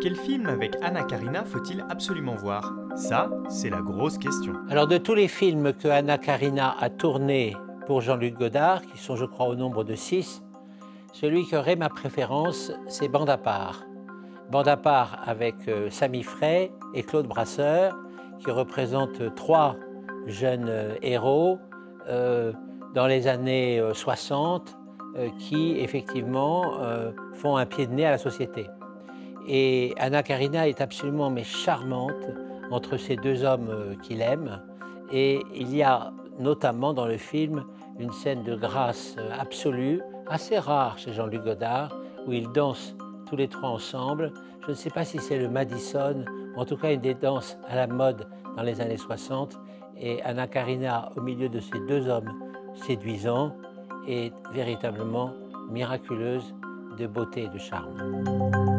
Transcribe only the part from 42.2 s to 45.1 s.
où ils dansent tous les trois ensemble. Je ne sais pas